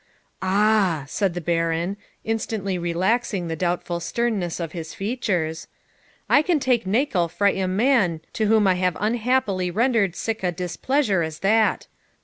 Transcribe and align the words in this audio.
'Ah!' 0.41 1.03
said 1.07 1.35
the 1.35 1.39
Baron, 1.41 1.95
instantly 2.23 2.75
relaxing 2.79 3.47
the 3.49 3.55
doubtful 3.55 3.99
sternness 3.99 4.59
of 4.59 4.71
his 4.71 4.95
features, 4.95 5.67
'I 6.27 6.41
can 6.41 6.59
take 6.59 6.87
mickle 6.87 7.27
frae 7.27 7.59
a 7.59 7.67
man 7.67 8.21
to 8.33 8.47
whom 8.47 8.65
I 8.65 8.73
have 8.81 8.97
unhappily 8.99 9.69
rendered 9.69 10.15
sic 10.15 10.41
a 10.41 10.51
displeasure 10.51 11.21
as 11.21 11.41
that. 11.41 11.85